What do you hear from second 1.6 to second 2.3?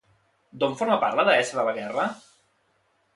la guerra?